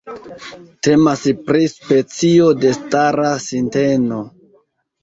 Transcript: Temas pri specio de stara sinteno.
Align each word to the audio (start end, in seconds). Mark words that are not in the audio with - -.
Temas 0.87 1.25
pri 1.51 1.61
specio 1.75 2.49
de 2.65 2.73
stara 2.81 3.31
sinteno. 3.47 4.25